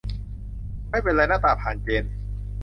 [0.89, 2.11] ไม่เป็นไร หน้าตาผ่านเกณฑ์